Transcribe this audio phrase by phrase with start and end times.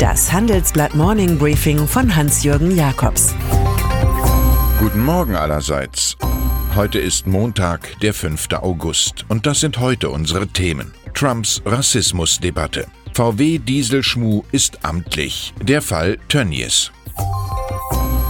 [0.00, 3.34] Das Handelsblatt Morning Briefing von Hans-Jürgen Jakobs.
[4.78, 6.16] Guten Morgen allerseits.
[6.74, 8.48] Heute ist Montag, der 5.
[8.62, 10.94] August, und das sind heute unsere Themen.
[11.12, 12.86] Trumps Rassismusdebatte.
[13.12, 15.52] VW-Dieselschmuh ist amtlich.
[15.60, 16.90] Der Fall Tönnies.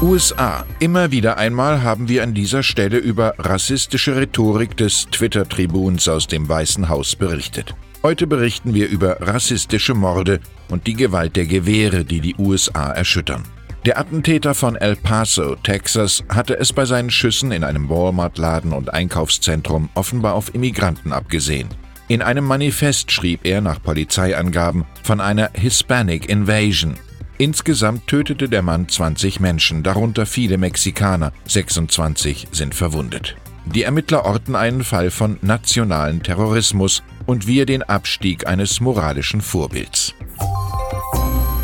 [0.02, 0.66] USA.
[0.80, 6.48] Immer wieder einmal haben wir an dieser Stelle über rassistische Rhetorik des Twitter-Tribuns aus dem
[6.48, 7.76] Weißen Haus berichtet.
[8.02, 10.40] Heute berichten wir über rassistische Morde
[10.70, 13.42] und die Gewalt der Gewehre, die die USA erschüttern.
[13.84, 18.94] Der Attentäter von El Paso, Texas, hatte es bei seinen Schüssen in einem Walmart-Laden und
[18.94, 21.68] Einkaufszentrum offenbar auf Immigranten abgesehen.
[22.08, 26.94] In einem Manifest schrieb er nach Polizeiangaben von einer Hispanic Invasion.
[27.36, 33.36] Insgesamt tötete der Mann 20 Menschen, darunter viele Mexikaner, 26 sind verwundet.
[33.66, 40.14] Die Ermittler orten einen Fall von nationalen Terrorismus und wir den Abstieg eines moralischen Vorbilds.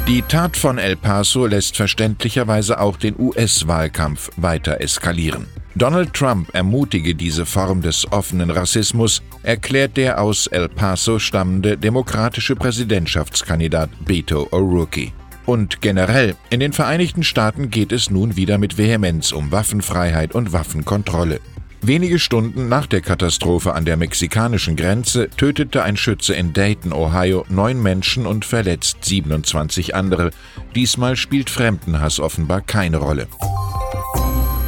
[0.06, 5.46] Die Tat von El Paso lässt verständlicherweise auch den US-Wahlkampf weiter eskalieren.
[5.74, 12.54] Donald Trump ermutige diese Form des offenen Rassismus, erklärt der aus El Paso stammende demokratische
[12.54, 15.10] Präsidentschaftskandidat Beto O'Rourke.
[15.44, 20.52] Und generell, in den Vereinigten Staaten geht es nun wieder mit Vehemenz um Waffenfreiheit und
[20.52, 21.40] Waffenkontrolle.
[21.86, 27.46] Wenige Stunden nach der Katastrophe an der mexikanischen Grenze tötete ein Schütze in Dayton, Ohio,
[27.48, 30.32] neun Menschen und verletzt 27 andere.
[30.74, 33.28] Diesmal spielt Fremdenhass offenbar keine Rolle.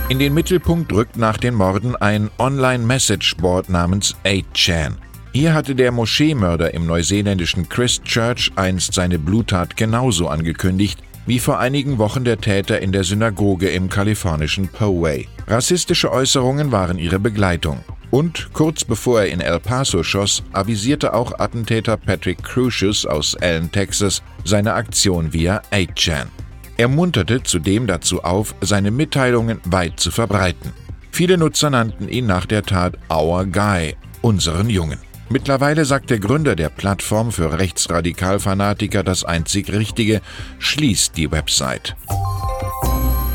[0.09, 4.93] In den Mittelpunkt rückt nach den Morden ein Online-Message-Board namens 8chan.
[5.33, 11.99] Hier hatte der Moscheemörder im neuseeländischen Christchurch einst seine Bluttat genauso angekündigt, wie vor einigen
[11.99, 15.29] Wochen der Täter in der Synagoge im kalifornischen Poway.
[15.47, 17.81] Rassistische Äußerungen waren ihre Begleitung.
[18.11, 23.71] Und kurz bevor er in El Paso schoss, avisierte auch Attentäter Patrick Crucius aus Allen,
[23.71, 26.29] Texas, seine Aktion via 8chan.
[26.79, 30.73] Er munterte zudem dazu auf, seine Mitteilungen weit zu verbreiten.
[31.11, 35.08] Viele Nutzer nannten ihn nach der Tat Our Guy, unseren Jungen.
[35.31, 40.21] Mittlerweile sagt der Gründer der Plattform für Rechtsradikalfanatiker das einzig Richtige,
[40.59, 41.97] schließt die Website.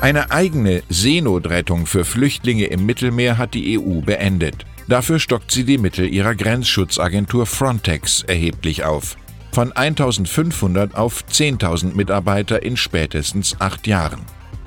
[0.00, 4.64] Eine eigene Seenotrettung für Flüchtlinge im Mittelmeer hat die EU beendet.
[4.86, 9.16] Dafür stockt sie die Mittel ihrer Grenzschutzagentur Frontex erheblich auf
[9.52, 14.22] von 1500 auf 10.000 Mitarbeiter in spätestens acht Jahren.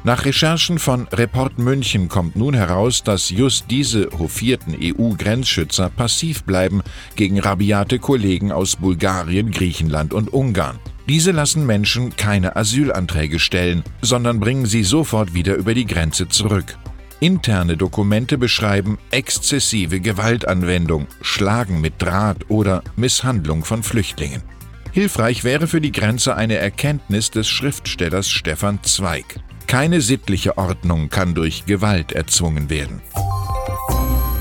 [0.05, 6.83] Nach Recherchen von Report München kommt nun heraus, dass just diese hofierten EU-Grenzschützer passiv bleiben
[7.15, 10.77] gegen rabiate Kollegen aus Bulgarien, Griechenland und Ungarn.
[11.09, 16.77] Diese lassen Menschen keine Asylanträge stellen, sondern bringen sie sofort wieder über die Grenze zurück.
[17.19, 24.43] Interne Dokumente beschreiben exzessive Gewaltanwendung, Schlagen mit Draht oder Misshandlung von Flüchtlingen.
[24.95, 29.25] Hilfreich wäre für die Grenze eine Erkenntnis des Schriftstellers Stefan Zweig.
[29.67, 33.01] Keine sittliche Ordnung kann durch Gewalt erzwungen werden.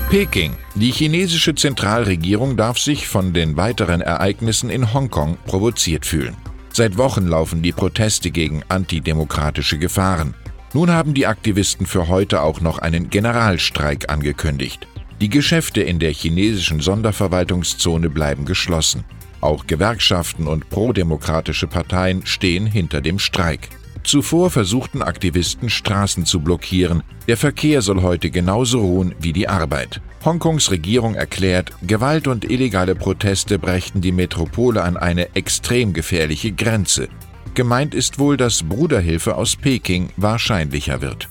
[0.09, 0.55] Peking.
[0.75, 6.37] Die chinesische Zentralregierung darf sich von den weiteren Ereignissen in Hongkong provoziert fühlen.
[6.71, 10.35] Seit Wochen laufen die Proteste gegen antidemokratische Gefahren.
[10.73, 14.87] Nun haben die Aktivisten für heute auch noch einen Generalstreik angekündigt.
[15.19, 19.03] Die Geschäfte in der chinesischen Sonderverwaltungszone bleiben geschlossen.
[19.41, 23.69] Auch Gewerkschaften und prodemokratische Parteien stehen hinter dem Streik.
[24.05, 27.01] Zuvor versuchten Aktivisten Straßen zu blockieren.
[27.27, 29.99] Der Verkehr soll heute genauso ruhen wie die Arbeit.
[30.23, 37.09] Hongkongs Regierung erklärt, Gewalt und illegale Proteste brächten die Metropole an eine extrem gefährliche Grenze.
[37.55, 41.29] Gemeint ist wohl, dass Bruderhilfe aus Peking wahrscheinlicher wird.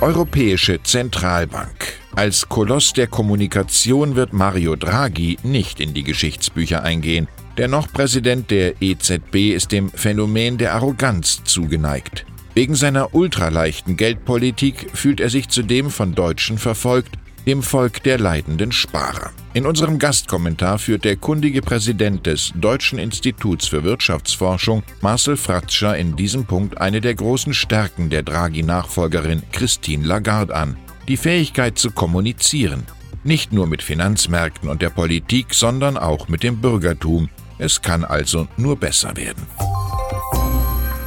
[0.00, 7.28] Europäische Zentralbank als Koloss der Kommunikation wird Mario Draghi nicht in die Geschichtsbücher eingehen.
[7.56, 12.24] Der noch Präsident der EZB ist dem Phänomen der Arroganz zugeneigt.
[12.54, 17.16] Wegen seiner ultraleichten Geldpolitik fühlt er sich zudem von Deutschen verfolgt,
[17.46, 19.30] dem Volk der leidenden Sparer.
[19.54, 26.14] In unserem Gastkommentar führt der kundige Präsident des Deutschen Instituts für Wirtschaftsforschung, Marcel Fratscher, in
[26.16, 30.76] diesem Punkt eine der großen Stärken der Draghi-Nachfolgerin Christine Lagarde an,
[31.08, 32.84] die Fähigkeit zu kommunizieren.
[33.24, 37.28] Nicht nur mit Finanzmärkten und der Politik, sondern auch mit dem Bürgertum.
[37.58, 39.46] Es kann also nur besser werden.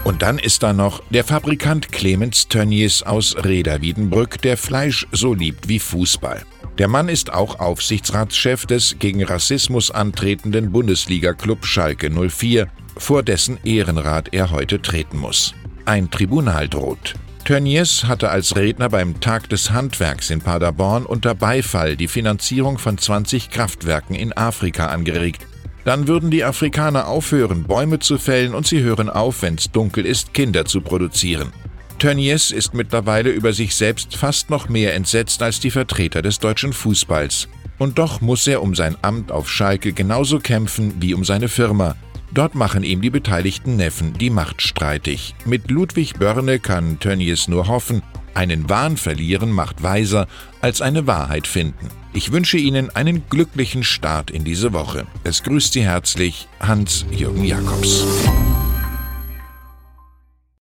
[0.05, 5.67] Und dann ist da noch der Fabrikant Clemens Tönnies aus Reda-Wiedenbrück, der Fleisch so liebt
[5.67, 6.43] wie Fußball.
[6.77, 14.33] Der Mann ist auch Aufsichtsratschef des gegen Rassismus antretenden Bundesliga-Club Schalke 04, vor dessen Ehrenrat
[14.33, 15.55] er heute treten muss.
[15.85, 17.15] Ein Tribunal droht.
[17.45, 22.97] Tönnies hatte als Redner beim Tag des Handwerks in Paderborn unter Beifall die Finanzierung von
[22.97, 25.45] 20 Kraftwerken in Afrika angeregt.
[25.83, 30.33] Dann würden die Afrikaner aufhören, Bäume zu fällen und sie hören auf, wenn's dunkel ist,
[30.33, 31.53] Kinder zu produzieren.
[31.99, 36.73] Tönnies ist mittlerweile über sich selbst fast noch mehr entsetzt als die Vertreter des deutschen
[36.73, 37.47] Fußballs.
[37.77, 41.95] Und doch muss er um sein Amt auf Schalke genauso kämpfen wie um seine Firma.
[42.35, 45.35] Dort machen ihm die beteiligten Neffen die Macht streitig.
[45.45, 48.03] Mit Ludwig Börne kann Tönnies nur hoffen,
[48.33, 50.27] einen Wahn verlieren macht weiser
[50.59, 51.87] als eine Wahrheit finden.
[52.11, 55.07] Ich wünsche Ihnen einen glücklichen Start in diese Woche.
[55.23, 58.05] Es grüßt Sie herzlich Hans-Jürgen Jakobs.